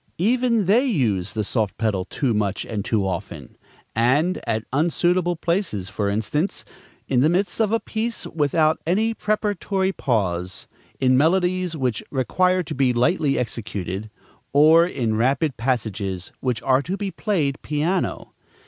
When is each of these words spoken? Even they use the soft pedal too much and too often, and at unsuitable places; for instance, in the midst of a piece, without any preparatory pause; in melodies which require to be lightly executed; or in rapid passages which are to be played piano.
Even 0.17 0.65
they 0.65 0.83
use 0.83 1.33
the 1.33 1.43
soft 1.43 1.77
pedal 1.77 2.05
too 2.05 2.33
much 2.33 2.65
and 2.65 2.83
too 2.83 3.05
often, 3.05 3.55
and 3.95 4.39
at 4.47 4.65
unsuitable 4.73 5.35
places; 5.35 5.91
for 5.91 6.09
instance, 6.09 6.65
in 7.07 7.19
the 7.19 7.29
midst 7.29 7.59
of 7.59 7.71
a 7.71 7.79
piece, 7.79 8.25
without 8.25 8.79
any 8.87 9.13
preparatory 9.13 9.91
pause; 9.91 10.65
in 10.99 11.15
melodies 11.15 11.77
which 11.77 12.01
require 12.09 12.63
to 12.63 12.73
be 12.73 12.93
lightly 12.93 13.37
executed; 13.37 14.09
or 14.53 14.87
in 14.87 15.17
rapid 15.17 15.55
passages 15.55 16.31
which 16.39 16.63
are 16.63 16.81
to 16.81 16.97
be 16.97 17.11
played 17.11 17.61
piano. 17.61 18.33